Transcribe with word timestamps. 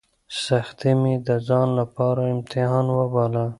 سختۍ 0.43 0.91
مې 1.01 1.13
د 1.27 1.29
ځان 1.47 1.67
لپاره 1.79 2.21
امتحان 2.35 2.85
وباله. 2.97 3.45